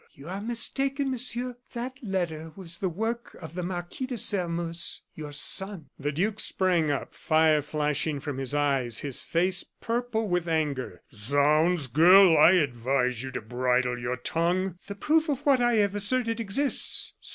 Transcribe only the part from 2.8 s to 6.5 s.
work of the Marquis de Sairmeuse, your son." The duke